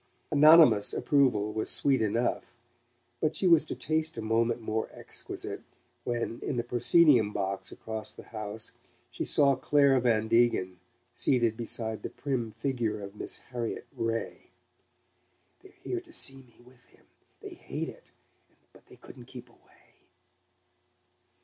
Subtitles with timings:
[0.31, 2.47] Anonymous approval was sweet enough;
[3.19, 5.61] but she was to taste a moment more exquisite
[6.05, 8.71] when, in the proscenium box across the house,
[9.11, 10.79] she saw Clare Van Degen
[11.13, 14.49] seated beside the prim figure of Miss Harriet Ray.
[15.59, 17.05] "They're here to see me with him
[17.41, 18.11] they hate it,
[18.73, 20.07] but they couldn't keep away!"